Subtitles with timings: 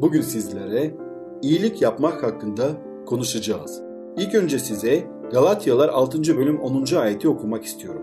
[0.00, 0.94] Bugün sizlere
[1.42, 2.68] iyilik yapmak hakkında
[3.06, 3.82] konuşacağız.
[4.16, 6.36] İlk önce size Galatyalar 6.
[6.36, 6.96] bölüm 10.
[6.96, 8.02] ayeti okumak istiyorum.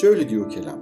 [0.00, 0.80] Şöyle diyor kelam.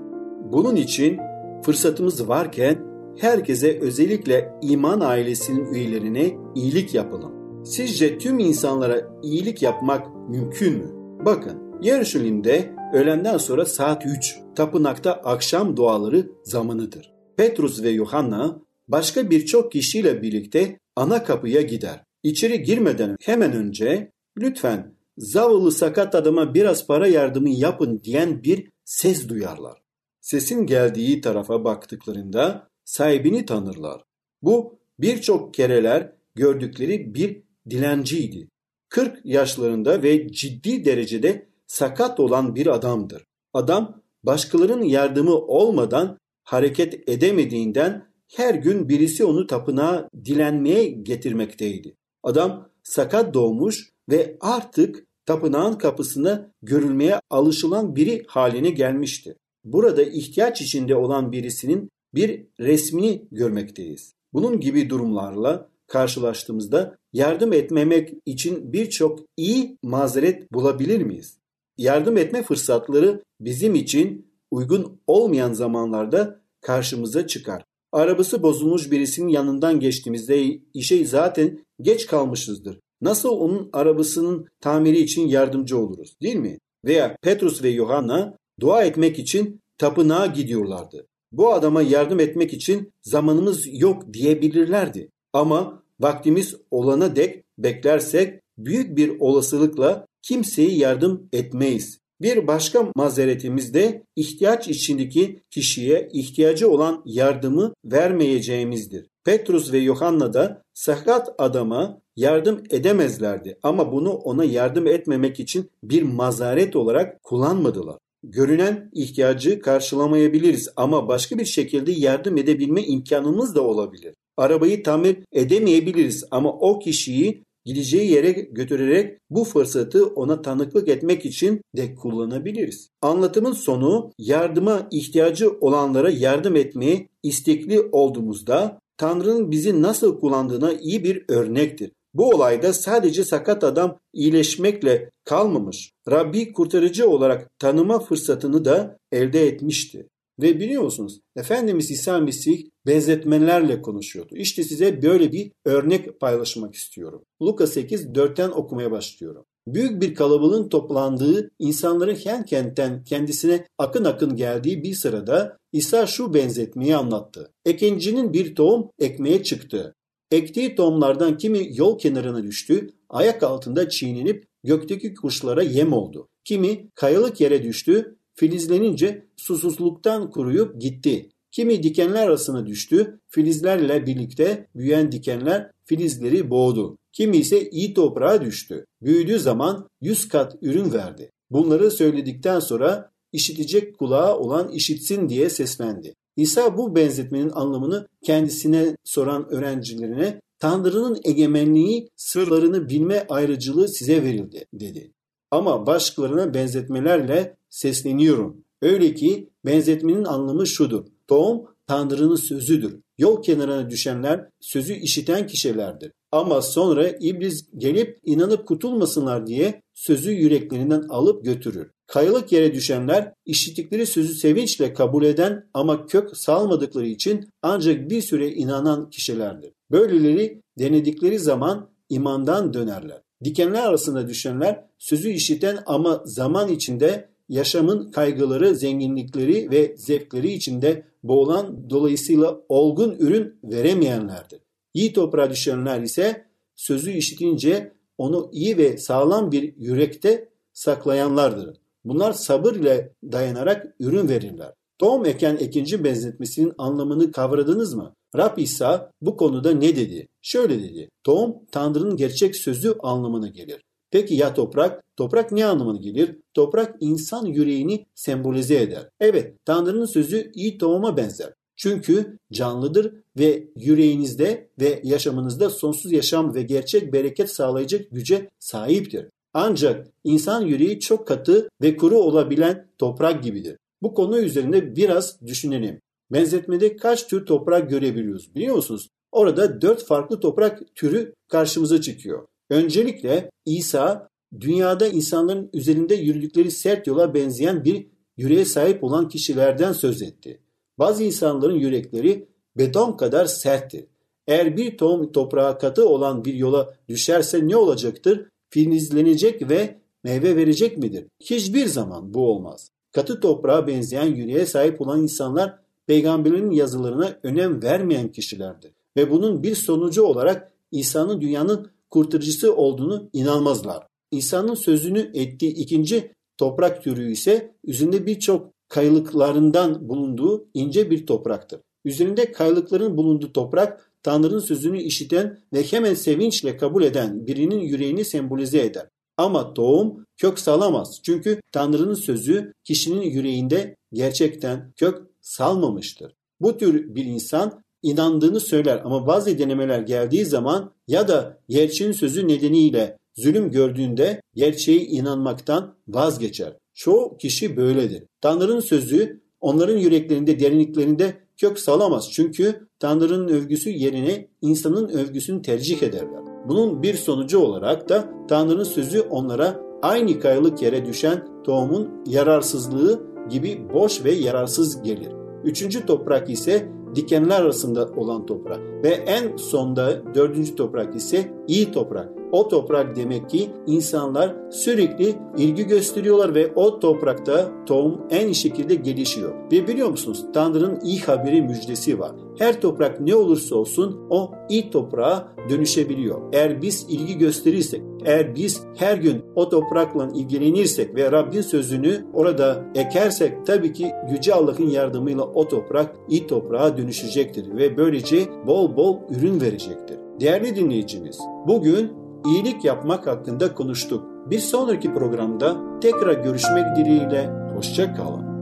[0.53, 1.19] Bunun için
[1.63, 2.79] fırsatımız varken
[3.19, 7.65] herkese özellikle iman ailesinin üyelerine iyilik yapalım.
[7.65, 10.91] Sizce tüm insanlara iyilik yapmak mümkün mü?
[11.25, 17.15] Bakın Yarışilim'de öğlenden sonra saat 3 tapınakta akşam duaları zamanıdır.
[17.37, 22.05] Petrus ve Yohanna başka birçok kişiyle birlikte ana kapıya gider.
[22.23, 29.29] İçeri girmeden hemen önce lütfen zavallı sakat adama biraz para yardımı yapın diyen bir ses
[29.29, 29.83] duyarlar.
[30.21, 34.03] Sesin geldiği tarafa baktıklarında sahibini tanırlar.
[34.43, 38.49] Bu birçok kereler gördükleri bir dilenciydi.
[38.89, 43.25] 40 yaşlarında ve ciddi derecede sakat olan bir adamdır.
[43.53, 51.97] Adam başkalarının yardımı olmadan hareket edemediğinden her gün birisi onu tapınağa dilenmeye getirmekteydi.
[52.23, 59.37] Adam sakat doğmuş ve artık tapınağın kapısına görülmeye alışılan biri haline gelmişti.
[59.65, 64.15] Burada ihtiyaç içinde olan birisinin bir resmini görmekteyiz.
[64.33, 71.39] Bunun gibi durumlarla karşılaştığımızda yardım etmemek için birçok iyi mazeret bulabilir miyiz?
[71.79, 77.65] Yardım etme fırsatları bizim için uygun olmayan zamanlarda karşımıza çıkar.
[77.95, 82.81] Arabası bozulmuş birisinin yanından geçtiğimizde işe zaten geç kalmışızdır.
[83.01, 86.59] Nasıl onun arabasının tamiri için yardımcı oluruz değil mi?
[86.85, 91.07] Veya Petrus ve Yohanna dua etmek için tapınağa gidiyorlardı.
[91.33, 95.11] Bu adama yardım etmek için zamanımız yok diyebilirlerdi.
[95.33, 101.99] Ama vaktimiz olana dek beklersek büyük bir olasılıkla kimseye yardım etmeyiz.
[102.21, 109.07] Bir başka mazeretimiz de ihtiyaç içindeki kişiye ihtiyacı olan yardımı vermeyeceğimizdir.
[109.25, 116.03] Petrus ve Yohanna da sakat adama yardım edemezlerdi ama bunu ona yardım etmemek için bir
[116.03, 117.99] mazaret olarak kullanmadılar.
[118.23, 124.15] Görünen ihtiyacı karşılamayabiliriz ama başka bir şekilde yardım edebilme imkanımız da olabilir.
[124.37, 131.61] Arabayı tamir edemeyebiliriz ama o kişiyi gideceği yere götürerek bu fırsatı ona tanıklık etmek için
[131.77, 132.91] de kullanabiliriz.
[133.03, 141.25] Anlatımın sonu yardıma ihtiyacı olanlara yardım etmeye istekli olduğumuzda Tanrı'nın bizi nasıl kullandığına iyi bir
[141.29, 141.93] örnektir.
[142.15, 145.93] Bu olayda sadece sakat adam iyileşmekle kalmamış.
[146.11, 150.09] Rabbi kurtarıcı olarak tanıma fırsatını da elde etmişti.
[150.43, 154.37] Ve biliyor musunuz Efendimiz İsa Mesih benzetmelerle konuşuyordu.
[154.37, 157.25] İşte size böyle bir örnek paylaşmak istiyorum.
[157.43, 159.45] Luka 8 4'ten okumaya başlıyorum.
[159.67, 166.35] Büyük bir kalabalığın toplandığı, insanların hen kentten kendisine akın akın geldiği bir sırada İsa şu
[166.35, 167.53] benzetmeyi anlattı.
[167.65, 169.95] Ekincinin bir tohum ekmeye çıktı.
[170.31, 176.29] Ektiği tohumlardan kimi yol kenarına düştü, ayak altında çiğnenip gökteki kuşlara yem oldu.
[176.45, 181.29] Kimi kayalık yere düştü, filizlenince susuzluktan kuruyup gitti.
[181.51, 186.99] Kimi dikenler arasına düştü, filizlerle birlikte büyüyen dikenler filizleri boğdu.
[187.13, 188.85] Kimi ise iyi toprağa düştü.
[189.03, 191.31] Büyüdüğü zaman yüz kat ürün verdi.
[191.51, 196.15] Bunları söyledikten sonra işitecek kulağı olan işitsin diye seslendi.
[196.37, 205.13] İsa bu benzetmenin anlamını kendisine soran öğrencilerine Tanrı'nın egemenliği sırlarını bilme ayrıcılığı size verildi dedi.
[205.51, 208.65] Ama başkalarına benzetmelerle sesleniyorum.
[208.83, 211.05] Öyle ki benzetmenin anlamı şudur.
[211.29, 213.01] Tohum Tanrı'nın sözüdür.
[213.19, 216.13] Yol kenarına düşenler sözü işiten kişilerdir.
[216.33, 221.91] Ama sonra iblis gelip inanıp kurtulmasınlar diye sözü yüreklerinden alıp götürür.
[222.07, 228.49] Kayalık yere düşenler işittikleri sözü sevinçle kabul eden ama kök salmadıkları için ancak bir süre
[228.49, 229.73] inanan kişilerdir.
[229.91, 233.23] Böyleleri denedikleri zaman imandan dönerler.
[233.45, 241.91] Dikenler arasında düşenler sözü işiten ama zaman içinde yaşamın kaygıları, zenginlikleri ve zevkleri içinde boğulan
[241.91, 244.61] dolayısıyla olgun ürün veremeyenlerdir.
[244.95, 246.47] İyi toprağa düşenler ise
[246.77, 251.77] sözü işitince onu iyi ve sağlam bir yürekte saklayanlardır.
[252.05, 254.73] Bunlar sabır ile dayanarak ürün verirler.
[254.99, 258.15] Tohum eken ekinci benzetmesinin anlamını kavradınız mı?
[258.37, 260.29] Rab İsa bu konuda ne dedi?
[260.43, 261.09] Şöyle dedi.
[261.25, 263.83] Tohum Tanrı'nın gerçek sözü anlamına gelir.
[264.15, 265.03] Peki ya toprak?
[265.17, 266.37] Toprak ne anlamına gelir?
[266.55, 269.09] Toprak insan yüreğini sembolize eder.
[269.21, 271.53] Evet, Tanrı'nın sözü iyi tohuma benzer.
[271.77, 279.27] Çünkü canlıdır ve yüreğinizde ve yaşamınızda sonsuz yaşam ve gerçek bereket sağlayacak güce sahiptir.
[279.55, 283.77] Ancak insan yüreği çok katı ve kuru olabilen toprak gibidir.
[284.03, 286.01] Bu konu üzerinde biraz düşünelim.
[286.33, 289.09] Benzetmede kaç tür toprak görebiliyoruz biliyor musunuz?
[289.33, 292.47] Orada dört farklı toprak türü karşımıza çıkıyor.
[292.71, 294.29] Öncelikle İsa
[294.61, 298.07] dünyada insanların üzerinde yürüdükleri sert yola benzeyen bir
[298.37, 300.61] yüreğe sahip olan kişilerden söz etti.
[300.99, 304.05] Bazı insanların yürekleri beton kadar serttir.
[304.47, 308.47] Eğer bir tohum toprağa katı olan bir yola düşerse ne olacaktır?
[308.71, 311.27] Filizlenecek ve meyve verecek midir?
[311.41, 312.91] Hiçbir zaman bu olmaz.
[313.13, 318.93] Katı toprağa benzeyen yüreğe sahip olan insanlar peygamberin yazılarına önem vermeyen kişilerdir.
[319.17, 324.07] Ve bunun bir sonucu olarak İsa'nın dünyanın kurtarıcısı olduğunu inanmazlar.
[324.31, 331.81] İsa'nın sözünü ettiği ikinci toprak türü ise üzerinde birçok kayılıklarından bulunduğu ince bir topraktır.
[332.05, 338.81] Üzerinde kayılıkların bulunduğu toprak Tanrı'nın sözünü işiten ve hemen sevinçle kabul eden birinin yüreğini sembolize
[338.81, 339.09] eder.
[339.37, 341.21] Ama tohum kök salamaz.
[341.23, 346.33] Çünkü Tanrı'nın sözü kişinin yüreğinde gerçekten kök salmamıştır.
[346.61, 352.49] Bu tür bir insan inandığını söyler ama bazı denemeler geldiği zaman ya da gerçeğin sözü
[352.49, 356.77] nedeniyle zulüm gördüğünde gerçeğe inanmaktan vazgeçer.
[356.95, 358.23] Çoğu kişi böyledir.
[358.41, 362.31] Tanrı'nın sözü onların yüreklerinde, derinliklerinde kök salamaz.
[362.33, 366.41] Çünkü Tanrı'nın övgüsü yerine insanın övgüsünü tercih ederler.
[366.69, 373.89] Bunun bir sonucu olarak da Tanrı'nın sözü onlara aynı kayalık yere düşen tohumun yararsızlığı gibi
[373.95, 375.33] boş ve yararsız gelir.
[375.65, 382.44] Üçüncü toprak ise dikenler arasında olan toprak ve en sonda dördüncü toprak ise iyi toprak.
[382.55, 388.95] O toprak demek ki insanlar sürekli ilgi gösteriyorlar ve o toprakta tohum en iyi şekilde
[388.95, 389.55] gelişiyor.
[389.73, 392.33] Ve biliyor musunuz Tanrı'nın iyi haberi müjdesi var.
[392.59, 396.41] Her toprak ne olursa olsun o iyi toprağa dönüşebiliyor.
[396.53, 402.85] Eğer biz ilgi gösterirsek, eğer biz her gün o toprakla ilgilenirsek ve Rabbin sözünü orada
[402.95, 409.19] ekersek tabii ki Yüce Allah'ın yardımıyla o toprak iyi toprağa dönüşecektir ve böylece bol bol
[409.31, 410.19] ürün verecektir.
[410.41, 414.25] Değerli dinleyicimiz, bugün iyilik yapmak hakkında konuştuk.
[414.51, 418.55] Bir sonraki programda tekrar görüşmek dileğiyle hoşça kalın.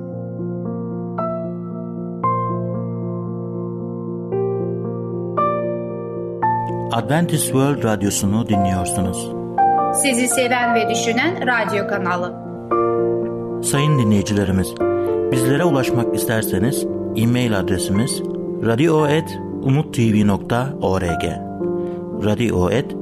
[6.93, 9.31] Adventist World Radyosu'nu dinliyorsunuz.
[10.03, 12.33] Sizi seven ve düşünen radyo kanalı.
[13.63, 14.75] Sayın dinleyicilerimiz,
[15.33, 16.87] bizlere ulaşmak isterseniz
[17.17, 18.23] e-mail adresimiz
[18.67, 21.25] radio.umutv.org
[22.25, 23.02] radio.umutv.org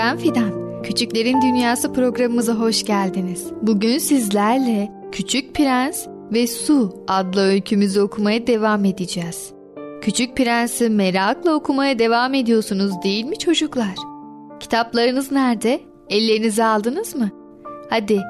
[0.00, 0.82] ben Fidan.
[0.82, 3.46] Küçüklerin Dünyası programımıza hoş geldiniz.
[3.62, 9.52] Bugün sizlerle Küçük Prens ve Su adlı öykümüzü okumaya devam edeceğiz.
[10.02, 13.94] Küçük Prens'i merakla okumaya devam ediyorsunuz değil mi çocuklar?
[14.60, 15.80] Kitaplarınız nerede?
[16.08, 17.30] Ellerinize aldınız mı?
[17.90, 18.20] Hadi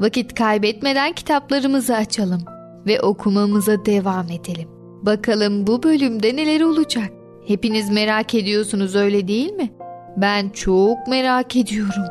[0.00, 2.44] vakit kaybetmeden kitaplarımızı açalım.
[2.86, 4.68] ve okumamıza devam edelim.
[5.02, 7.10] Bakalım bu bölümde neler olacak?
[7.46, 9.70] Hepiniz merak ediyorsunuz öyle değil mi?
[10.16, 12.04] Ben çok merak ediyorum.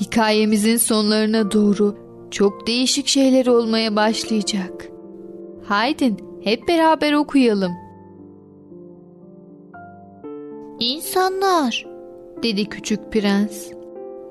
[0.00, 1.96] Hikayemizin sonlarına doğru
[2.30, 4.88] çok değişik şeyler olmaya başlayacak.
[5.64, 7.72] Haydin hep beraber okuyalım.
[10.80, 11.86] İnsanlar
[12.42, 13.70] dedi küçük prens.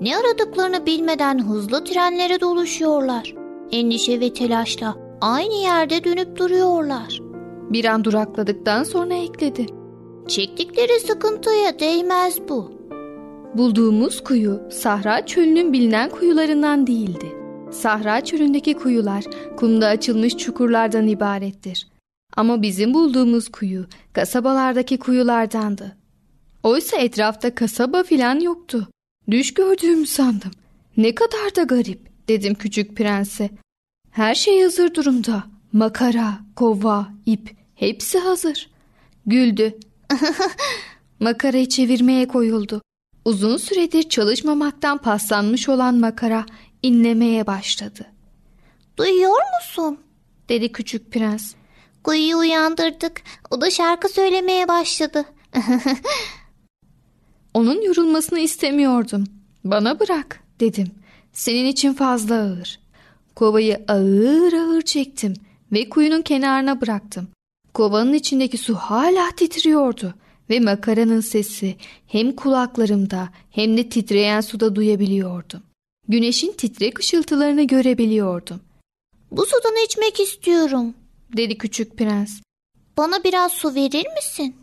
[0.01, 3.35] ne aradıklarını bilmeden hızlı trenlere doluşuyorlar.
[3.71, 7.21] Endişe ve telaşla aynı yerde dönüp duruyorlar.
[7.69, 9.65] Bir an durakladıktan sonra ekledi.
[10.27, 12.80] Çektikleri sıkıntıya değmez bu.
[13.57, 17.35] Bulduğumuz kuyu Sahra çölünün bilinen kuyularından değildi.
[17.71, 19.23] Sahra çölündeki kuyular
[19.57, 21.87] kumda açılmış çukurlardan ibarettir.
[22.37, 25.97] Ama bizim bulduğumuz kuyu kasabalardaki kuyulardandı.
[26.63, 28.87] Oysa etrafta kasaba filan yoktu.
[29.31, 30.51] Düş gördüğümü sandım.
[30.97, 33.49] Ne kadar da garip dedim küçük prense.
[34.11, 35.43] Her şey hazır durumda.
[35.73, 38.69] Makara, kova, ip hepsi hazır.
[39.25, 39.77] Güldü.
[41.19, 42.81] Makarayı çevirmeye koyuldu.
[43.25, 46.45] Uzun süredir çalışmamaktan paslanmış olan makara
[46.83, 48.05] inlemeye başladı.
[48.97, 49.99] Duyuyor musun?
[50.49, 51.53] Dedi küçük prens.
[52.03, 53.21] Kuyuyu uyandırdık.
[53.49, 55.25] O da şarkı söylemeye başladı.
[57.53, 59.23] Onun yorulmasını istemiyordum.
[59.63, 60.91] Bana bırak dedim.
[61.33, 62.79] Senin için fazla ağır.
[63.35, 65.33] Kovayı ağır ağır çektim
[65.71, 67.27] ve kuyunun kenarına bıraktım.
[67.73, 70.13] Kovanın içindeki su hala titriyordu
[70.51, 71.75] ve makaranın sesi
[72.07, 75.61] hem kulaklarımda hem de titreyen suda duyabiliyordum.
[76.07, 78.61] Güneşin titrek ışıltılarını görebiliyordum.
[79.31, 80.93] Bu sudan içmek istiyorum.
[81.37, 82.41] Dedi küçük prens.
[82.97, 84.55] Bana biraz su verir misin?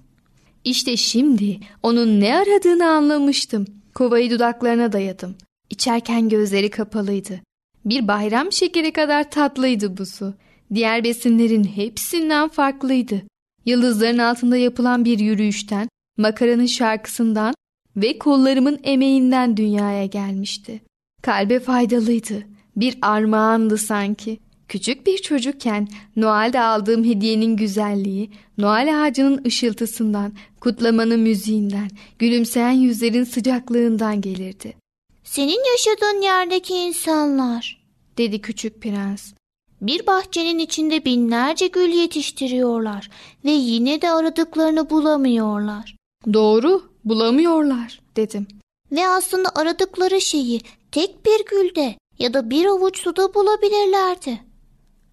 [0.64, 3.66] İşte şimdi onun ne aradığını anlamıştım.
[3.94, 5.36] Kovayı dudaklarına dayadım.
[5.70, 7.40] İçerken gözleri kapalıydı.
[7.84, 10.34] Bir bayram şekeri kadar tatlıydı bu su.
[10.74, 13.22] Diğer besinlerin hepsinden farklıydı.
[13.68, 17.54] Yıldızların altında yapılan bir yürüyüşten, makaranın şarkısından
[17.96, 20.80] ve kollarımın emeğinden dünyaya gelmişti.
[21.22, 22.46] Kalbe faydalıydı.
[22.76, 24.38] Bir armağandı sanki.
[24.68, 34.20] Küçük bir çocukken Noel'de aldığım hediyenin güzelliği, Noel ağacının ışıltısından, kutlamanın müziğinden, gülümseyen yüzlerin sıcaklığından
[34.20, 34.76] gelirdi.
[35.24, 37.84] Senin yaşadığın yerdeki insanlar.
[38.18, 39.32] Dedi küçük prens.
[39.80, 43.10] Bir bahçenin içinde binlerce gül yetiştiriyorlar
[43.44, 45.96] ve yine de aradıklarını bulamıyorlar.
[46.32, 48.46] Doğru, bulamıyorlar dedim.
[48.92, 50.60] Ve aslında aradıkları şeyi
[50.92, 54.40] tek bir gülde ya da bir avuç suda bulabilirlerdi.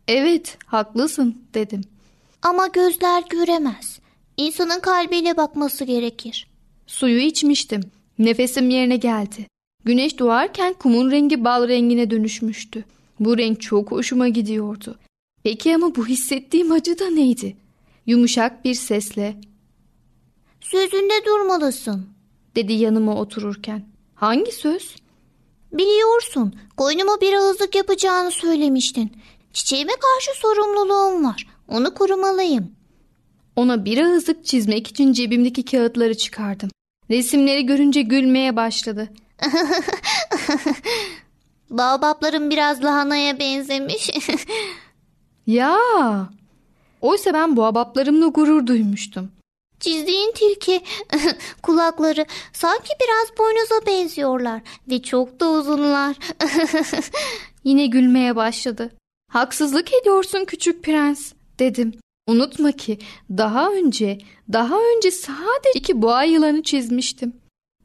[0.07, 1.81] Evet, haklısın dedim.
[2.41, 3.99] Ama gözler göremez.
[4.37, 6.47] İnsanın kalbiyle bakması gerekir.
[6.87, 7.81] Suyu içmiştim.
[8.19, 9.47] Nefesim yerine geldi.
[9.85, 12.85] Güneş doğarken kumun rengi bal rengine dönüşmüştü.
[13.19, 14.99] Bu renk çok hoşuma gidiyordu.
[15.43, 17.57] Peki ama bu hissettiğim acı da neydi?
[18.05, 19.35] Yumuşak bir sesle
[20.61, 22.09] Sözünde durmalısın.
[22.55, 23.85] dedi yanıma otururken.
[24.15, 24.95] Hangi söz?
[25.73, 29.11] Biliyorsun, koynuma bir ağızlık yapacağını söylemiştin.
[29.53, 31.47] Çiçeğime karşı sorumluluğum var.
[31.67, 32.71] Onu korumalıyım.
[33.55, 36.69] Ona bir ağızlık çizmek için cebimdeki kağıtları çıkardım.
[37.09, 39.09] Resimleri görünce gülmeye başladı.
[41.69, 44.09] Baobaplarım biraz lahanaya benzemiş.
[45.47, 45.79] Ya!
[47.01, 49.31] Oysa ben bu abaplarımla gurur duymuştum.
[49.79, 50.81] Çizdiğin tilki
[51.61, 56.15] kulakları sanki biraz boynuza benziyorlar ve çok da uzunlar.
[57.63, 58.91] Yine gülmeye başladı.
[59.31, 61.93] Haksızlık ediyorsun küçük prens dedim.
[62.27, 64.17] Unutma ki daha önce,
[64.53, 67.33] daha önce sadece iki boğa yılanı çizmiştim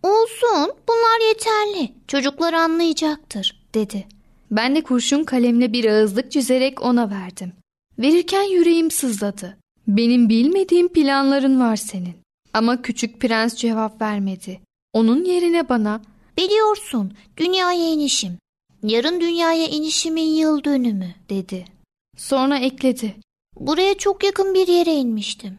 [0.03, 1.95] Olsun, bunlar yeterli.
[2.09, 4.07] Çocuklar anlayacaktır, dedi.
[4.51, 7.53] Ben de kurşun kalemle bir ağızlık çizerek ona verdim.
[7.99, 9.57] Verirken yüreğim sızladı.
[9.89, 12.15] Benim bilmediğim planların var senin.
[12.55, 14.61] Ama küçük prens cevap vermedi.
[14.93, 16.01] Onun yerine bana
[16.41, 18.39] Biliyorsun, dünyaya inişim.
[18.83, 21.65] Yarın dünyaya inişimin yıl dönümü, dedi.
[22.17, 23.17] sonra ekledi.
[23.57, 25.59] Buraya çok yakın bir yere inmiştim.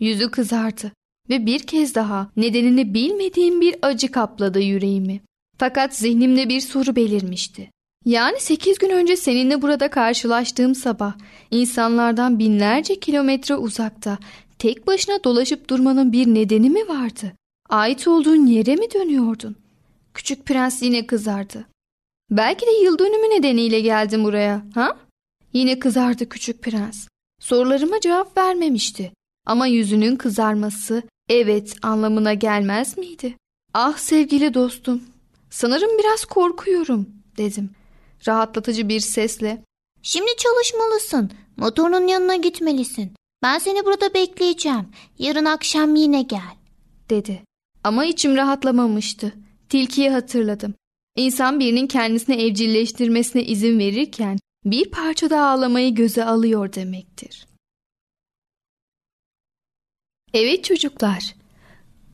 [0.00, 0.92] Yüzü kızardı
[1.28, 5.20] ve bir kez daha nedenini bilmediğim bir acı kapladı yüreğimi.
[5.58, 7.70] Fakat zihnimde bir soru belirmişti.
[8.04, 11.14] Yani sekiz gün önce seninle burada karşılaştığım sabah
[11.50, 14.18] insanlardan binlerce kilometre uzakta
[14.58, 17.32] tek başına dolaşıp durmanın bir nedeni mi vardı?
[17.68, 19.56] Ait olduğun yere mi dönüyordun?
[20.14, 21.66] Küçük prens yine kızardı.
[22.30, 24.96] Belki de yıl dönümü nedeniyle geldim buraya, ha?
[25.52, 27.08] Yine kızardı küçük prens.
[27.40, 29.12] Sorularıma cevap vermemişti.
[29.46, 33.36] Ama yüzünün kızarması evet anlamına gelmez miydi?
[33.74, 35.02] Ah sevgili dostum,
[35.52, 37.70] sanırım biraz korkuyorum dedim.
[38.28, 39.64] Rahatlatıcı bir sesle
[40.02, 41.30] Şimdi çalışmalısın.
[41.56, 43.12] Motorun yanına gitmelisin.
[43.42, 44.88] Ben seni burada bekleyeceğim.
[45.18, 46.56] Yarın akşam yine gel.
[47.10, 47.42] dedi.
[47.84, 49.32] Ama içim rahatlamamıştı.
[49.68, 50.74] Tilkiyi hatırladım.
[51.16, 57.46] İnsan birinin kendisini evcilleştirmesine izin verirken bir parça da ağlamayı göze alıyor demektir.
[60.34, 61.34] Evet çocuklar,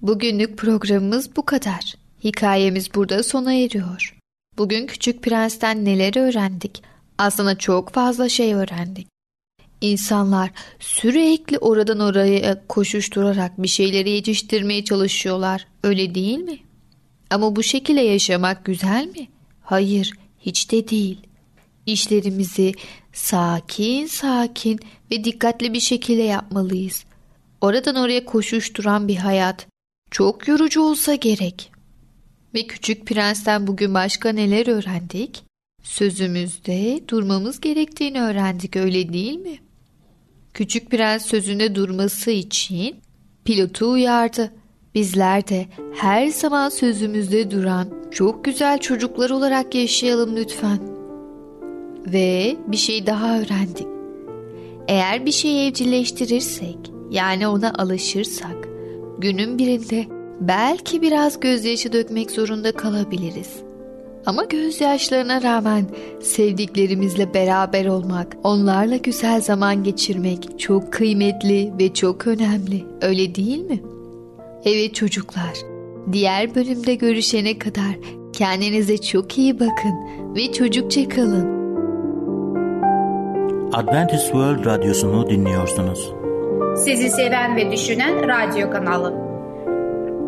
[0.03, 1.95] bugünlük programımız bu kadar.
[2.25, 4.17] Hikayemiz burada sona eriyor.
[4.59, 6.83] Bugün Küçük Prens'ten neler öğrendik?
[7.19, 9.09] Aslında çok fazla şey öğrendik.
[9.81, 15.67] İnsanlar sürekli oradan oraya koşuşturarak bir şeyleri yetiştirmeye çalışıyorlar.
[15.83, 16.59] Öyle değil mi?
[17.31, 19.29] Ama bu şekilde yaşamak güzel mi?
[19.63, 21.19] Hayır, hiç de değil.
[21.87, 22.75] İşlerimizi
[23.13, 24.79] sakin sakin
[25.11, 27.05] ve dikkatli bir şekilde yapmalıyız.
[27.61, 29.67] Oradan oraya koşuşturan bir hayat
[30.11, 31.78] çok yorucu olsa gerek.
[32.55, 35.43] Ve küçük prensten bugün başka neler öğrendik?
[35.83, 39.59] Sözümüzde durmamız gerektiğini öğrendik öyle değil mi?
[40.55, 42.97] Küçük prens sözünde durması için
[43.45, 44.53] pilotu uyardı.
[44.95, 50.79] Bizler de her zaman sözümüzde duran çok güzel çocuklar olarak yaşayalım lütfen.
[52.07, 53.87] Ve bir şey daha öğrendik.
[54.89, 56.79] Eğer bir şeyi evcilleştirirsek,
[57.11, 58.69] yani ona alışırsak,
[59.19, 63.51] günün birinde belki biraz gözyaşı dökmek zorunda kalabiliriz.
[64.27, 65.85] Ama gözyaşlarına rağmen
[66.23, 72.85] sevdiklerimizle beraber olmak, onlarla güzel zaman geçirmek çok kıymetli ve çok önemli.
[73.03, 73.81] Öyle değil mi?
[74.65, 75.55] Evet çocuklar,
[76.13, 77.99] diğer bölümde görüşene kadar
[78.33, 79.95] kendinize çok iyi bakın
[80.37, 81.59] ve çocukça kalın.
[83.73, 86.13] Adventist World Radyosu'nu dinliyorsunuz.
[86.77, 89.28] Sizi seven ve düşünen radyo kanalı.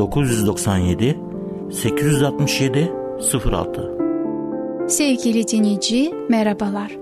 [0.00, 1.18] 997
[1.70, 2.92] 867
[3.44, 3.98] 06
[4.88, 6.96] Sevgili dinleyici merhabalar.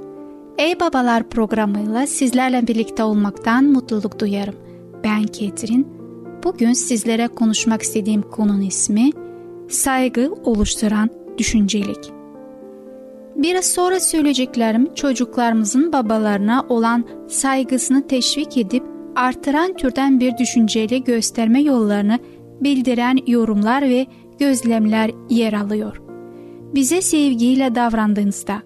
[0.58, 4.54] Ey Babalar programıyla sizlerle birlikte olmaktan mutluluk duyarım.
[5.04, 5.88] Ben Ketrin.
[6.44, 9.11] Bugün sizlere konuşmak istediğim konunun ismi
[9.68, 12.12] saygı oluşturan düşüncelik.
[13.37, 18.82] Biraz sonra söyleyeceklerim çocuklarımızın babalarına olan saygısını teşvik edip
[19.16, 22.18] artıran türden bir düşünceyle gösterme yollarını
[22.60, 24.06] bildiren yorumlar ve
[24.38, 26.02] gözlemler yer alıyor.
[26.74, 28.62] Bize sevgiyle davrandığınızda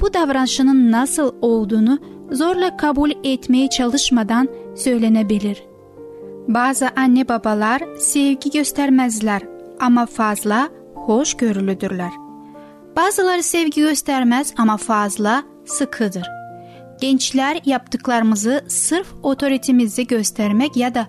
[0.00, 1.98] bu davranışının nasıl olduğunu
[2.30, 5.62] zorla kabul etmeye çalışmadan söylenebilir.
[6.48, 9.42] Bazı anne babalar sevgi göstermezler
[9.80, 12.10] ama fazla hoşgörülüdürler.
[12.96, 16.26] Bazıları sevgi göstermez ama fazla sıkıdır.
[17.00, 21.06] Gençler yaptıklarımızı sırf otoritemizi göstermek ya da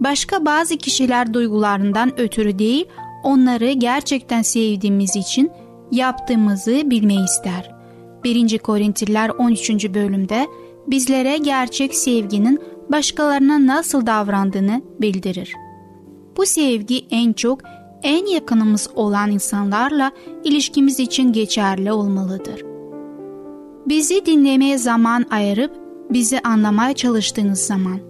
[0.00, 2.86] başka bazı kişiler duygularından ötürü değil,
[3.22, 5.50] onları gerçekten sevdiğimiz için
[5.90, 7.74] yaptığımızı bilmeyi ister.
[8.24, 8.58] 1.
[8.58, 9.70] Korintliler 13.
[9.94, 10.46] bölümde
[10.86, 15.54] bizlere gerçek sevginin başkalarına nasıl davrandığını bildirir.
[16.36, 17.60] Bu sevgi en çok
[18.02, 20.12] en yakınımız olan insanlarla
[20.44, 22.62] ilişkimiz için geçerli olmalıdır.
[23.86, 25.72] Bizi dinlemeye zaman ayırıp
[26.10, 28.00] bizi anlamaya çalıştığınız zaman,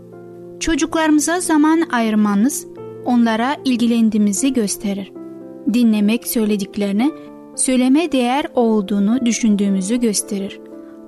[0.60, 2.66] çocuklarımıza zaman ayırmanız
[3.04, 5.12] onlara ilgilendiğimizi gösterir.
[5.74, 7.12] Dinlemek söylediklerini
[7.56, 10.60] söyleme değer olduğunu düşündüğümüzü gösterir.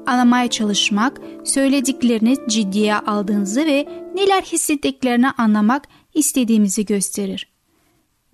[0.06, 7.52] Anlamaya çalışmak, söylediklerini ciddiye aldığınızı ve neler hissettiklerini anlamak istediğimizi gösterir.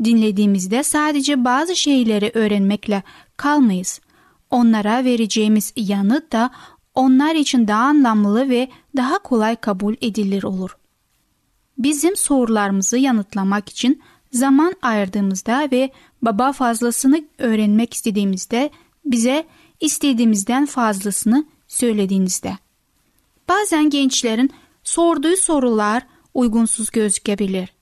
[0.04, 3.02] Dinlediğimizde sadece bazı şeyleri öğrenmekle
[3.36, 4.00] kalmayız.
[4.50, 6.50] Onlara vereceğimiz yanıt da
[6.94, 10.77] onlar için daha anlamlı ve daha kolay kabul edilir olur.
[11.78, 15.90] Bizim sorularımızı yanıtlamak için zaman ayırdığımızda ve
[16.22, 18.70] baba fazlasını öğrenmek istediğimizde
[19.04, 19.46] bize
[19.80, 22.58] istediğimizden fazlasını söylediğinizde.
[23.48, 24.50] Bazen gençlerin
[24.84, 27.72] sorduğu sorular uygunsuz gözükebilir.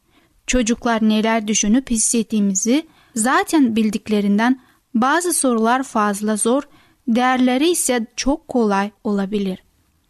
[0.46, 4.60] Çocuklar neler düşünüp hissettiğimizi zaten bildiklerinden
[4.94, 6.62] bazı sorular fazla zor,
[7.08, 9.62] değerleri ise çok kolay olabilir.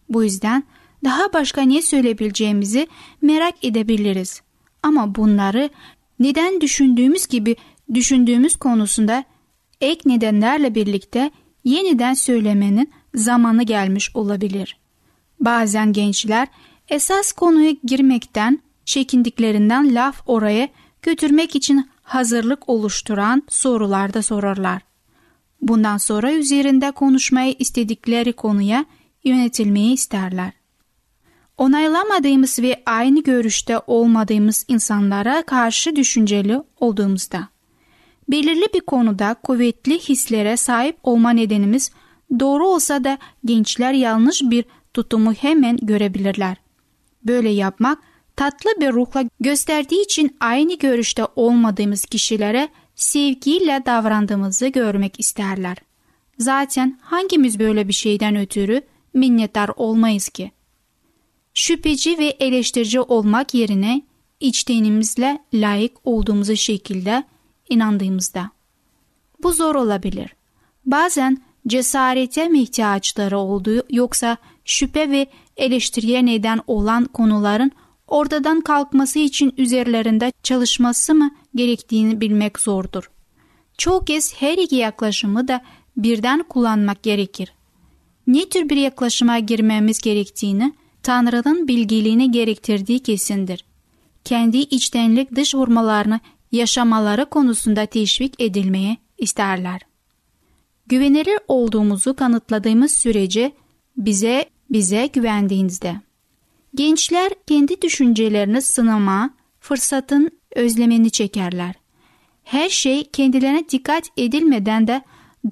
[0.08, 0.64] Bu yüzden
[1.06, 2.88] daha başka ne söyleyebileceğimizi
[3.22, 4.42] merak edebiliriz.
[4.82, 5.70] Ama bunları
[6.18, 7.56] neden düşündüğümüz gibi
[7.94, 9.24] düşündüğümüz konusunda
[9.80, 11.30] ek nedenlerle birlikte
[11.64, 14.78] yeniden söylemenin zamanı gelmiş olabilir.
[15.40, 16.48] Bazen gençler
[16.88, 20.68] esas konuya girmekten çekindiklerinden laf oraya
[21.02, 24.82] götürmek için hazırlık oluşturan sorular da sorarlar.
[25.60, 28.84] Bundan sonra üzerinde konuşmayı istedikleri konuya
[29.24, 30.55] yönetilmeyi isterler.
[31.58, 37.48] Onaylamadığımız ve aynı görüşte olmadığımız insanlara karşı düşünceli olduğumuzda,
[38.28, 41.90] belirli bir konuda kuvvetli hislere sahip olma nedenimiz
[42.40, 44.64] doğru olsa da gençler yanlış bir
[44.94, 46.56] tutumu hemen görebilirler.
[47.24, 47.98] Böyle yapmak
[48.36, 55.76] tatlı bir ruhla gösterdiği için aynı görüşte olmadığımız kişilere sevgiyle davrandığımızı görmek isterler.
[56.38, 58.82] Zaten hangimiz böyle bir şeyden ötürü
[59.14, 60.50] minnettar olmayız ki?
[61.58, 64.02] Şüpheci ve eleştirici olmak yerine
[64.40, 67.24] içtenimizle layık olduğumuzu şekilde
[67.68, 68.50] inandığımızda.
[69.42, 70.36] Bu zor olabilir.
[70.86, 77.72] Bazen cesarete mi ihtiyaçları olduğu yoksa şüphe ve eleştiriye neden olan konuların
[78.06, 83.10] ortadan kalkması için üzerlerinde çalışması mı gerektiğini bilmek zordur.
[83.78, 85.64] Çoğu kez her iki yaklaşımı da
[85.96, 87.52] birden kullanmak gerekir.
[88.26, 90.72] Ne tür bir yaklaşıma girmemiz gerektiğini
[91.06, 93.64] Tanrı'nın bilgiliğini gerektirdiği kesindir.
[94.24, 96.20] Kendi içtenlik dış vurmalarını
[96.52, 99.80] yaşamaları konusunda teşvik edilmeye isterler.
[100.86, 103.52] Güvenilir olduğumuzu kanıtladığımız sürece
[103.96, 106.00] bize bize güvendiğinizde.
[106.74, 111.74] Gençler kendi düşüncelerini sınama fırsatın özlemini çekerler.
[112.44, 115.02] Her şey kendilerine dikkat edilmeden de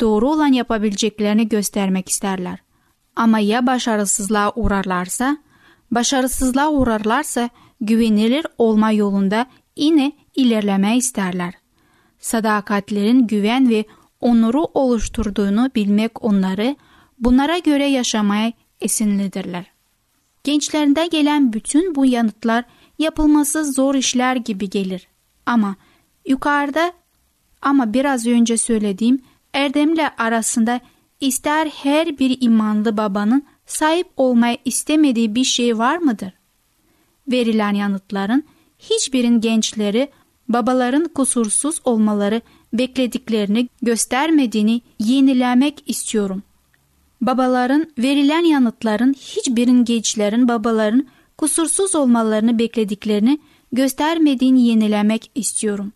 [0.01, 2.59] doğru olan yapabileceklerini göstermek isterler.
[3.17, 5.44] Ama ya başarısızlığa uğrarlarsa,
[5.95, 11.55] başarısızlığa uğrarlarsa güvenilir olma yolunda yine ilerleme isterler.
[12.19, 13.85] Sadakatlerin güven ve
[14.21, 16.77] onuru oluşturduğunu bilmek onları
[17.19, 19.67] bunlara göre yaşamaya esinlidirler.
[20.45, 22.65] Gençlerinde gelen bütün bu yanıtlar
[22.99, 25.09] yapılması zor işler gibi gelir.
[25.47, 25.77] Ama
[26.27, 26.93] yukarıda
[27.63, 29.23] ama biraz önce söylediğim
[29.55, 30.81] erdemle arasında
[31.21, 36.33] ister her bir imanlı babanın sahip olmayı istemediği bir şey var mıdır?
[37.29, 38.45] Verilen yanıtların
[38.79, 40.11] hiçbirin gençleri
[40.49, 42.41] babaların kusursuz olmaları
[42.73, 46.43] beklediklerini göstermediğini yenilemek istiyorum.
[47.21, 51.07] Babaların verilen yanıtların hiçbirin gençlerin babaların
[51.39, 53.39] kusursuz olmalarını beklediklerini
[53.73, 55.93] göstermediğini yenilemek istiyorum.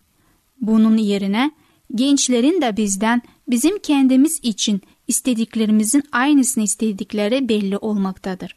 [0.61, 1.51] Bunun yerine
[1.95, 8.57] gençlerin de bizden bizim kendimiz için istediklerimizin aynısını istedikleri belli olmaktadır.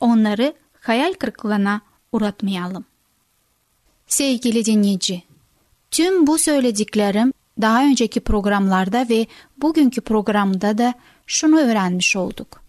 [0.00, 1.80] Onları hayal kırıklığına
[2.12, 2.84] uğratmayalım.
[4.06, 5.22] Sevgili dinleyici,
[5.90, 9.26] tüm bu söylediklerim daha önceki programlarda ve
[9.58, 10.94] bugünkü programda da
[11.26, 12.62] şunu öğrenmiş olduk.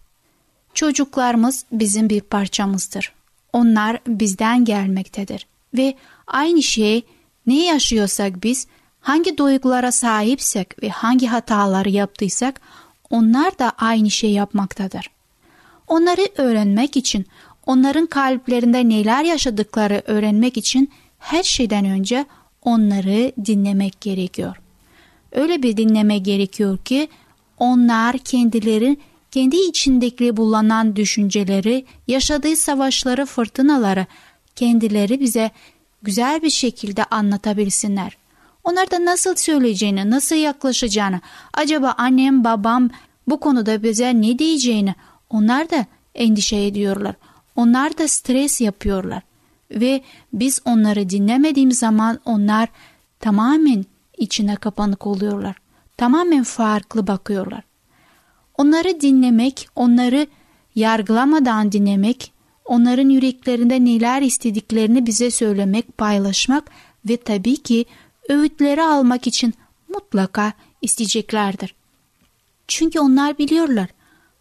[0.74, 3.14] Çocuklarımız bizim bir parçamızdır.
[3.54, 5.96] Onlar bizden gelmektedir ve
[6.28, 7.06] aynı şey
[7.48, 8.68] ne yaşıyorsak biz
[9.02, 12.62] hangi duygulara sahipsek ve hangi hataları yaptıysak
[13.14, 15.10] onlar da aynı şey yapmaktadır.
[15.88, 17.26] Onları öğrenmek için,
[17.66, 22.26] onların kalplerinde neler yaşadıkları öğrenmek için her şeyden önce
[22.64, 24.58] onları dinlemek gerekiyor.
[25.32, 27.08] Öyle bir dinleme gerekiyor ki
[27.58, 28.98] onlar kendileri
[29.32, 34.06] kendi içindeki bulunan düşünceleri, yaşadığı savaşları, fırtınaları
[34.56, 35.52] kendileri bize
[36.02, 38.23] güzel bir şekilde anlatabilsinler.
[38.64, 41.22] Onlar da nasıl söyleyeceğini, nasıl yaklaşacağını,
[41.54, 42.90] acaba annem, babam
[43.28, 44.96] bu konuda bize ne diyeceğini
[45.30, 47.16] onlar da endişe ediyorlar.
[47.56, 49.24] Onlar da stres yapıyorlar.
[49.72, 50.02] Ve
[50.34, 52.70] biz onları dinlemediğimiz zaman onlar
[53.20, 53.86] tamamen
[54.18, 55.56] içine kapanık oluyorlar.
[55.98, 57.64] Tamamen farklı bakıyorlar.
[58.58, 60.28] Onları dinlemek, onları
[60.76, 62.32] yargılamadan dinlemek,
[62.66, 66.64] onların yüreklerinde neler istediklerini bize söylemek, paylaşmak
[67.10, 67.86] ve tabii ki
[68.30, 69.54] öğütleri almak için
[69.88, 71.76] mutlaka isteyeceklerdir.
[72.68, 73.90] Çünkü onlar biliyorlar.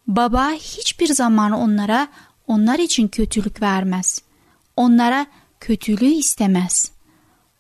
[0.07, 2.09] Baba hiçbir zaman onlara
[2.47, 4.23] onlar için kötülük vermez.
[4.77, 5.27] Onlara
[5.61, 6.92] kötülüğü istemez.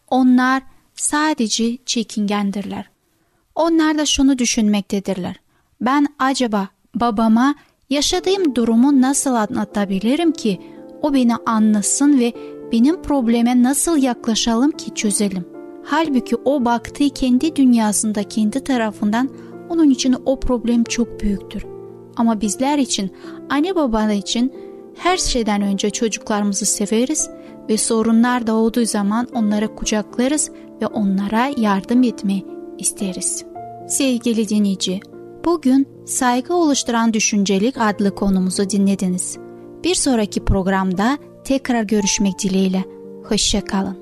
[0.08, 0.62] Onlar
[0.94, 2.90] sadece çekingendirler.
[3.54, 5.36] Onlar da şunu düşünmektedirler.
[5.80, 7.54] Ben acaba babama
[7.90, 10.60] yaşadığım durumu nasıl anlatabilirim ki
[11.02, 12.32] o beni anlasın ve
[12.72, 15.51] benim probleme nasıl yaklaşalım ki çözelim.
[15.92, 19.30] Halbuki o baktığı kendi dünyasında kendi tarafından
[19.68, 21.66] onun için o problem çok büyüktür.
[22.16, 23.12] Ama bizler için,
[23.50, 24.52] anne baba için
[24.96, 27.30] her şeyden önce çocuklarımızı severiz
[27.68, 30.50] ve sorunlar doğduğu zaman onları kucaklarız
[30.82, 32.46] ve onlara yardım etmeyi
[32.78, 33.44] isteriz.
[33.88, 35.00] Sevgili dinleyici,
[35.44, 39.36] bugün saygı oluşturan düşüncelik adlı konumuzu dinlediniz.
[39.84, 42.84] Bir sonraki programda tekrar görüşmek dileğiyle.
[43.24, 44.01] Hoşçakalın.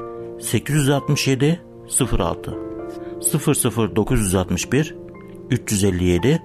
[0.41, 1.61] 867
[2.19, 2.57] 06
[3.95, 4.95] 00961
[5.49, 6.41] 357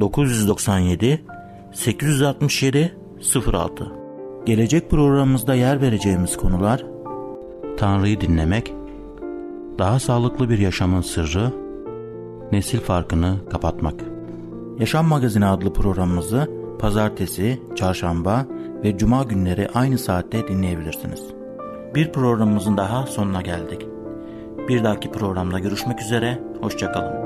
[0.00, 1.24] 997
[1.72, 2.96] 867
[3.52, 3.92] 06
[4.46, 6.84] Gelecek programımızda yer vereceğimiz konular
[7.76, 8.74] Tanrı'yı dinlemek,
[9.78, 11.52] daha sağlıklı bir yaşamın sırrı,
[12.52, 14.00] nesil farkını kapatmak.
[14.78, 18.46] Yaşam Magazini adlı programımızı pazartesi, çarşamba
[18.84, 21.41] ve cuma günleri aynı saatte dinleyebilirsiniz.
[21.94, 23.86] Bir programımızın daha sonuna geldik.
[24.68, 27.21] Bir dahaki programda görüşmek üzere, hoşçakalın.